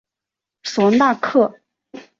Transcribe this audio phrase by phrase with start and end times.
[0.63, 1.59] 索纳克。